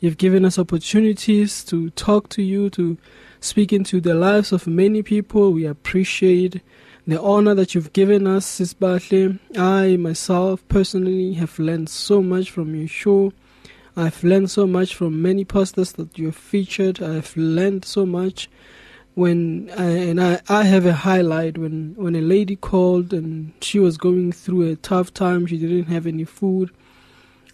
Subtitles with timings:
[0.00, 2.98] You've given us opportunities to talk to you, to
[3.40, 5.52] speak into the lives of many people.
[5.52, 6.60] We appreciate
[7.06, 9.38] the honor that you've given us, Sis Batle.
[9.56, 13.32] I myself personally have learned so much from your show.
[13.96, 17.02] I've learned so much from many pastors that you've featured.
[17.02, 18.50] I've learned so much
[19.14, 23.78] when I, and I, I have a highlight when when a lady called and she
[23.78, 25.46] was going through a tough time.
[25.46, 26.70] She didn't have any food.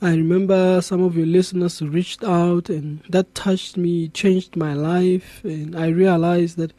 [0.03, 5.45] I remember some of your listeners reached out and that touched me changed my life.
[5.45, 6.73] And I realized that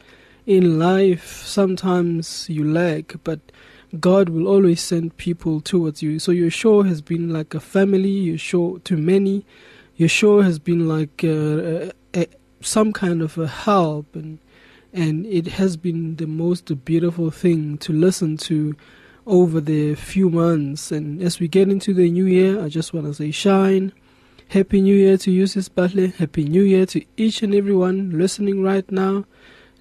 [0.44, 3.38] in life sometimes you lack but
[4.00, 6.18] God will always send people towards you.
[6.18, 9.46] So your show has been like a family your show to many.
[9.94, 12.26] Your show has been like uh, a, a,
[12.60, 14.38] some kind of a help and
[14.92, 18.76] and it has been the most beautiful thing to listen to
[19.26, 20.92] over the few months.
[20.92, 23.92] And as we get into the new year, I just want to say shine.
[24.48, 26.08] Happy New Year to you, Sis Butler.
[26.08, 29.24] Happy New Year to each and everyone listening right now.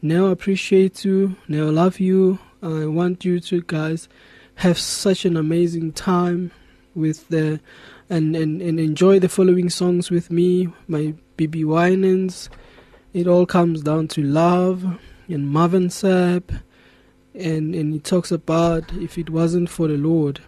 [0.02, 1.36] Now I appreciate you.
[1.48, 2.40] Now I love you.
[2.64, 4.08] I want you to guys
[4.56, 6.52] have such an amazing time
[6.96, 7.60] with the
[8.10, 12.50] and, and, and enjoy the following songs with me, my BB Winans.
[13.14, 14.86] It all comes down to love
[15.28, 16.44] and Marvin Sapp
[17.36, 20.40] and and he talks about if it wasn't for the Lord,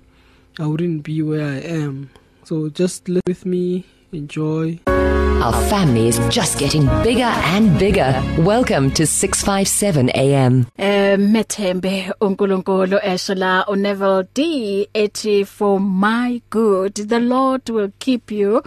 [0.58, 2.10] I wouldn't be where I am.
[2.46, 4.80] So just live with me, enjoy.
[4.88, 8.14] Our family is just getting bigger and bigger.
[8.38, 10.68] Welcome to 657 AM.
[10.78, 18.32] Eh methembe uNkulunkulu esho la uNeville D ethi for my good the Lord will keep
[18.32, 18.64] you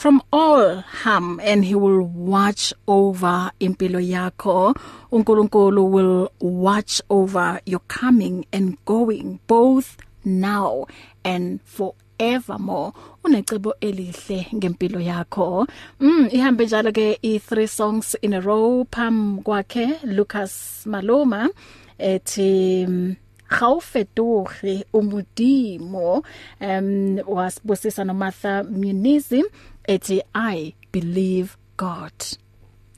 [0.00, 4.74] from all harm and he will watch over impilo yakho.
[5.12, 10.86] uNkulunkulu will watch over your coming and going both now
[11.22, 12.94] and for evermore
[13.24, 15.66] unecebo elihle ngempilo yakho.
[16.00, 18.84] Mm ihambe njalo ke i3 songs in a row.
[18.84, 21.50] Pam kwakhe Lucas Maloma
[21.98, 23.16] ethi
[23.58, 26.22] gaufetoge umudimo
[26.60, 29.44] um wasibusisa no Martha Munizi
[29.84, 32.12] ethi I believe God.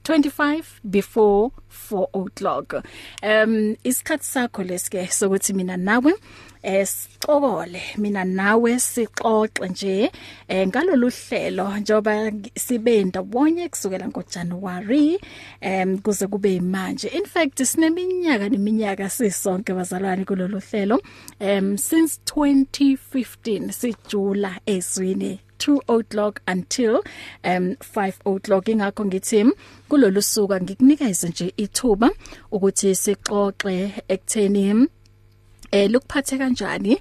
[0.05, 2.75] 25 before 4 o'clock.
[3.23, 6.15] Um isikhathi sakho lesike sokuthi mina nawe
[6.63, 10.11] esicokole mina nawe sixoxe nje
[10.49, 15.19] eh ngalolu hlelo njoba sibe ndawonye kusukela ngoJanuary
[15.61, 17.09] em kuze kube manje.
[17.09, 21.01] In fact sineminyaka neminyaka sisonke bazalwane kulolu hlelo.
[21.41, 26.95] Em since 2015 sijula ezwini 2 o'clock until
[27.45, 28.69] um 5 o'clock.
[28.69, 29.45] Ingakho ngithi
[29.89, 32.11] kulolu suku ngikunikeze nje ithuba
[32.53, 34.89] ukuthi sixoxe ekutheni
[35.73, 36.95] eh lokuphathe kanjani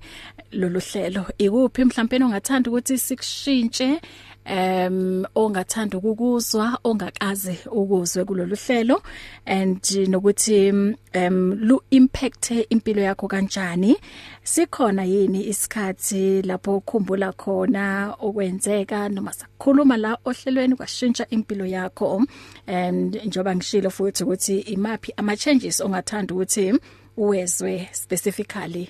[0.51, 1.25] lolu hlelo.
[1.37, 1.83] Ikuphi?
[1.85, 4.01] Mhlawumbe ongathanda ukuthi sikushintshe
[4.45, 9.01] um ongathanda ukukuzwa ongakaze ukuzwe kulolu hlelo
[9.45, 10.69] and nokuthi
[11.15, 13.95] um lu impact impilo yakho kanjani?
[14.43, 22.25] Sikhona yini isikhathi lapho ukhumbula khona okwenzeka noma sakhuluma la ohlelweni kwashintsha impilo yakho?
[22.67, 26.73] And njoba ngishilo futhi ukuthi imapi ama changes ongathanda ukuthi
[27.17, 28.89] uwezwe specifically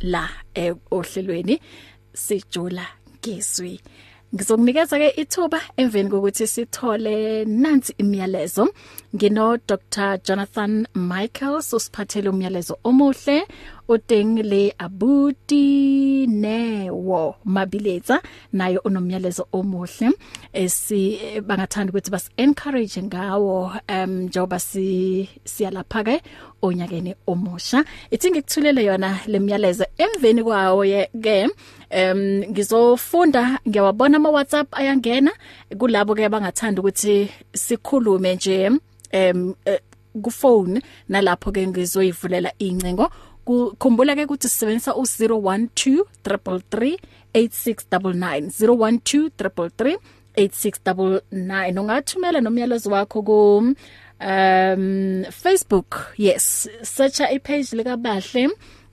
[0.00, 1.60] la eh, ohlelweni?
[2.12, 2.86] Sijula
[3.18, 3.80] ngizwi
[4.34, 8.64] Ngizokunikeza ke ithuba emveni kokuthi sithole nansi imiyalezo.
[9.14, 10.18] Ngino Dr.
[10.24, 13.46] Jonathan Michael sosiphathele umyalezo omuhle.
[13.92, 18.22] Uteng le abuti newo mabiletsa
[18.52, 20.10] nayo unomyalezo omuhle
[20.52, 26.22] esi bangathanda ukuthi bas encourage ngawo um njoba si siyalapha ke
[26.62, 27.84] onyakeni omusha.
[28.10, 30.84] Ithi ngikuthulele yona lemyalezo emveni kwawo
[31.22, 31.48] ke
[31.90, 32.18] em
[32.50, 35.32] ngizofunda ngiyawabona ama WhatsApp ayangena.
[35.78, 38.70] Kulabo ke bangathanda ukuthi sikhulume nje
[39.12, 39.54] em
[40.22, 43.08] ku phone nalapho ke ngizoyivulela incingo.
[43.44, 46.96] Kukhumbula ke ukuthi sisebenzisa u012 333
[47.34, 49.96] 8699 012 333
[50.36, 53.58] 8699 ungathumela nomyalezo wakho ku
[54.20, 56.12] um Facebook.
[56.18, 58.48] Yes searcha ipage lika Bahle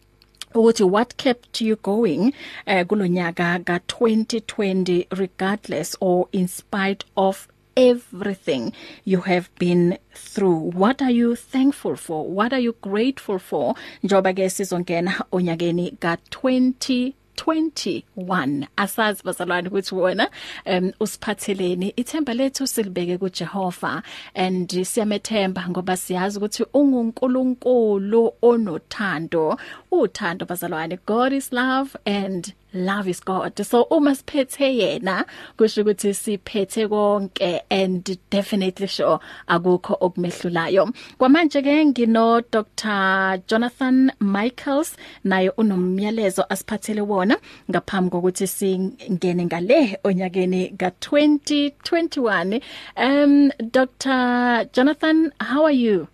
[0.55, 2.33] ukuthi what kept you going
[2.67, 8.73] uh, kulonyaka ka 2020 regardless or in spite of everything
[9.05, 10.59] you have been through.
[10.59, 12.29] What are you thankful for?
[12.29, 13.75] What are you grateful for?
[14.05, 20.31] Njoba ke sizongena onyakeni ka 20 21 asazi bazalwane ukuthi wona
[20.67, 21.93] um usiphatheleni.
[21.97, 24.03] Ithemba lethu silibeke kuJehova.
[24.35, 29.59] And siyamethemba ngoba siyazi ukuthi ungunkulunkulu onothando.
[29.93, 30.99] Uthando bazalwane.
[31.07, 33.59] God is love and love is God.
[33.65, 35.25] So uma siphethe yena
[35.57, 40.93] kusho ukuthi siphethe konke and definitely sure akukho okumehlulayo.
[41.19, 47.37] Kwamanje ke ngino Dr Jonathan Michaels naye unomyalezo asiphathele wona
[47.71, 52.61] ngaphambi kokuthi singene ngale onyakeni ka 2021
[52.97, 56.09] um Dr Jonathan how are you?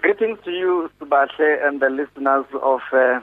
[0.00, 3.20] Greetings to you, Subahle, and the listeners of uh,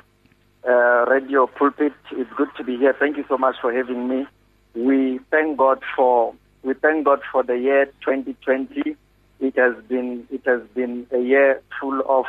[0.68, 1.94] uh, Radio Pulpit.
[2.12, 2.96] It's good to be here.
[2.98, 4.28] Thank you so much for having me.
[4.76, 8.96] We thank God for we thank God for the year 2020.
[9.40, 12.26] It has been it has been a year full of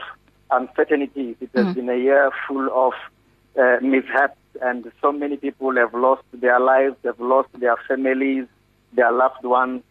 [0.51, 1.37] uncertainties.
[1.41, 1.75] It has mm.
[1.75, 2.93] been a year full of
[3.59, 8.47] uh, mishaps, and so many people have lost their lives, have lost their families,
[8.93, 9.83] their loved ones.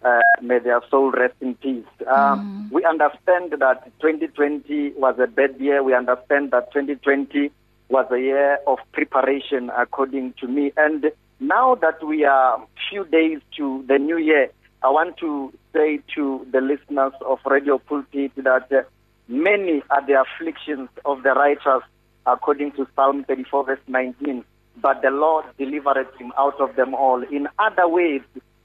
[0.00, 1.84] Uh, may their soul rest in peace.
[2.06, 2.72] Um, mm.
[2.72, 5.82] We understand that 2020 was a bad year.
[5.82, 7.50] We understand that 2020
[7.88, 10.72] was a year of preparation, according to me.
[10.76, 14.50] And now that we are few days to the new year,
[14.82, 18.82] I want to say to the listeners of Radio Pulpit that uh,
[19.26, 21.82] many are the afflictions of the righteous,
[22.26, 24.44] according to Psalm 34, verse 19.
[24.80, 27.22] but the Lord delivered him out of them all.
[27.22, 28.22] In other ways,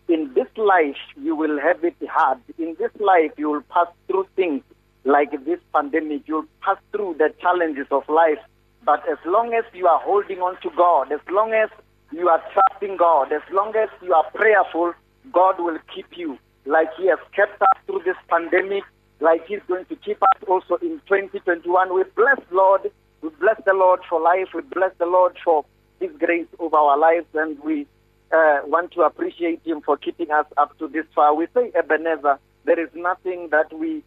[0.08, 2.40] in this life, you will have it hard.
[2.58, 4.62] In this life, you will pass through things
[5.06, 6.24] like this pandemic.
[6.28, 8.40] You'll pass through the challenges of life.
[8.86, 11.70] But as long as you are holding on to God, as long as
[12.12, 14.94] you are trusting God, as long as you are prayerful,
[15.32, 18.84] God will keep you like He has kept us through this pandemic,
[19.20, 21.94] like He's going to keep us also in 2021.
[21.94, 22.92] We bless Lord.
[23.22, 24.50] We bless the Lord for life.
[24.54, 25.66] We bless the Lord for
[26.00, 27.88] His grace over our lives, and we
[28.32, 31.34] uh, want to appreciate Him for keeping us up to this far.
[31.34, 34.04] We say, Ebenezer, there is nothing that we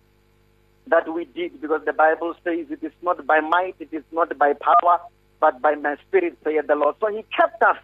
[0.89, 4.37] that we did because the Bible says it is not by might, it is not
[4.39, 5.01] by power,
[5.41, 6.97] but by my spirit, saith the Lord.
[7.01, 7.77] So He kept us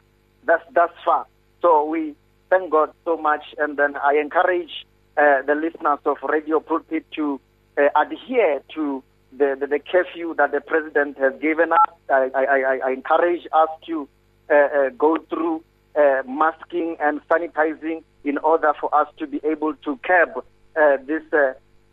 [0.45, 1.27] thus thus far.
[1.61, 2.15] So we
[2.51, 7.41] thank God so much, and then I encourage uh, the listeners of Radio Pulpit to
[7.79, 9.03] uh, adhere to
[9.37, 11.79] the, the, the curfew that the president has given us.
[12.11, 14.09] I, I, I encourage us to
[14.51, 15.65] uh, uh, go through
[15.97, 20.45] uh, masking and sanitizing in order for us to be able to curb
[20.77, 21.53] uh, this uh,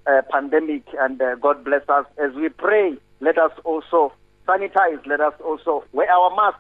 [0.09, 0.83] uh, pandemic.
[0.99, 2.97] And uh, God bless us as we pray.
[3.19, 4.13] Let us also
[4.47, 5.05] sanitize.
[5.05, 6.59] Let us also wear our mask.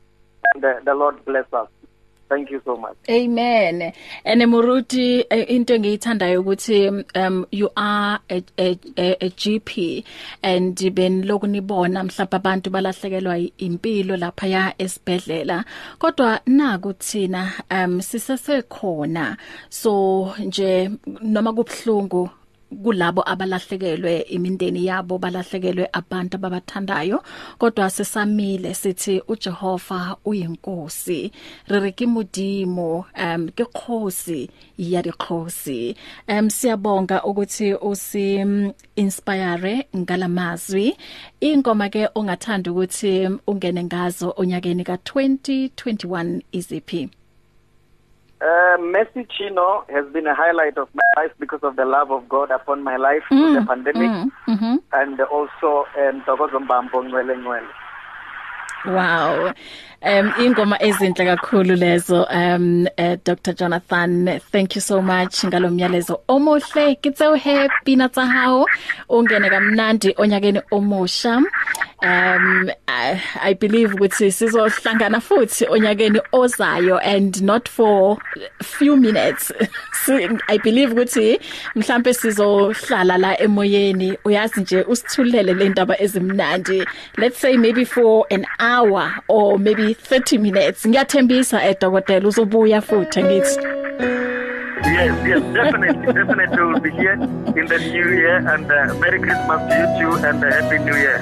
[0.53, 1.67] And uh, the Lord bless us.
[2.29, 2.95] Thank you so much.
[3.09, 3.91] Amen.
[4.23, 10.03] And Muruti into engiyithandayo ukuthi um you are a, a, a, a GP
[10.43, 15.65] and ben lokunibona mhlawumbe abantu balahlekelwa impilo lapha ya esibhedlela
[15.97, 19.37] kodwa naku thina um sisesekhona
[19.69, 20.91] so nje
[21.21, 22.29] noma kubhlungu
[22.83, 27.23] kulabo abalahlekelwe imindeni yabo balahlekelwe abantu ababathandayo.
[27.57, 31.31] Kodwa sesamile sithi uJehova uyinkosi.
[31.67, 35.95] Re ke modimo um ke khosi ya dikhosi
[36.27, 38.45] um siyabonga ukuthi usi
[38.95, 40.97] inspire ngalamazwi.
[41.41, 47.09] Ingoma ke ongathanda ukuthi ungene ngazo onyakeni ka 2021 iziphi
[48.41, 52.29] Uh, Messi Chino has been a highlight of my life because of the love of
[52.29, 54.75] God upon my life mm, through the pandemic mm, mm-hmm.
[54.93, 57.67] and also um, Tokozo Mbambo Ngwele Ngwele.
[58.85, 59.53] Wow.
[60.01, 66.95] Um ingoma ezinhle kakhulu lezo um uh, Dr Jonathan thank you so much ngalomyalezo omuhle
[66.95, 68.65] kitse happy natsa hao
[69.09, 71.41] ungene kamnandi onyakeni omusha
[72.01, 78.17] um I, I believe ukuthi sizohlangana futhi onyakeni ozayo and not for
[78.61, 79.51] few minutes.
[80.05, 80.15] So,
[80.47, 81.39] I believe ukuthi
[81.75, 84.17] mhlambe sizohlala la emoyeni.
[84.25, 86.85] Uyazi nje usithulele le ndaba ezimnandi.
[87.17, 90.85] Let's say maybe for an hour or maybe 30 minutes.
[90.85, 94.28] Ngiyathembisa edokotela uzobuya futhi ngithi
[94.85, 99.61] Yes, yes, definitely, definitely we'll be here in the new year and uh, Merry Christmas
[99.69, 101.19] to you too and uh, Happy New Year.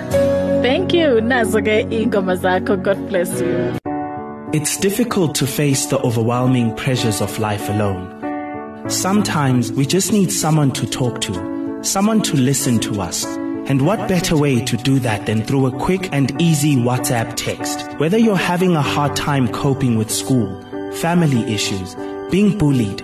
[0.61, 1.07] Thank you.
[1.21, 2.81] Nazo ke ingoma zakho.
[2.81, 3.77] God bless you.
[4.53, 8.89] It's difficult to face the overwhelming pressures of life alone.
[8.89, 13.25] Sometimes we just need someone to talk to, someone to listen to us.
[13.69, 17.85] And what better way to do that than through a quick and easy WhatsApp text?
[17.99, 20.61] Whether you're having a hard time coping with school,
[20.93, 21.95] family issues,
[22.31, 23.03] being bullied,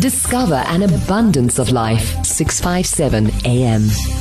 [0.00, 2.24] Discover an abundance of life.
[2.24, 4.17] 657 AM.